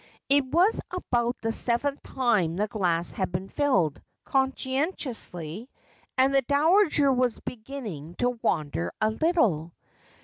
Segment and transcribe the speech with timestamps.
[0.29, 5.69] It was about the seventh time the glass had been filled, conscientiously,
[6.17, 9.75] and the dowager was beginning to wander a little.